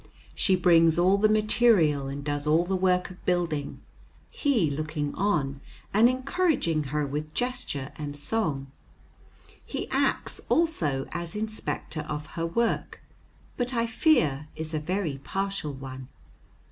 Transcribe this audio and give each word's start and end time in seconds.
She 0.33 0.55
brings 0.55 0.97
all 0.97 1.19
the 1.19 1.29
material 1.29 2.07
and 2.07 2.23
does 2.23 2.47
all 2.47 2.65
the 2.65 2.75
work 2.75 3.11
of 3.11 3.23
building, 3.23 3.81
he 4.31 4.71
looking 4.71 5.13
on 5.13 5.61
and 5.93 6.09
encouraging 6.09 6.85
her 6.85 7.05
with 7.05 7.35
gesture 7.35 7.91
and 7.99 8.15
song. 8.17 8.65
He 9.63 9.87
acts 9.89 10.41
also 10.49 11.07
as 11.11 11.35
inspector 11.35 12.01
of 12.09 12.25
her 12.33 12.47
work, 12.47 13.01
but 13.57 13.75
I 13.75 13.85
fear 13.85 14.47
is 14.55 14.73
a 14.73 14.79
very 14.79 15.19
partial 15.23 15.71
one. 15.71 16.07